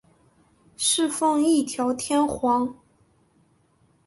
[0.75, 2.75] 侍奉一条天皇。